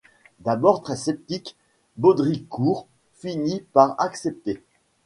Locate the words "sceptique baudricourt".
0.95-2.87